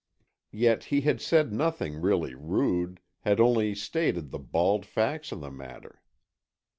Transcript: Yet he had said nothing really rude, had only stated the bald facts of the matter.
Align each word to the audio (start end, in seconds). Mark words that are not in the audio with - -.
Yet 0.55 0.85
he 0.85 1.01
had 1.01 1.21
said 1.21 1.53
nothing 1.53 2.01
really 2.01 2.33
rude, 2.33 3.01
had 3.19 3.39
only 3.39 3.75
stated 3.75 4.31
the 4.31 4.39
bald 4.39 4.83
facts 4.83 5.31
of 5.31 5.41
the 5.41 5.51
matter. 5.51 6.01